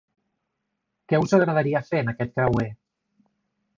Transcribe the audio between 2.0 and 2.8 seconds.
en aquest creuer?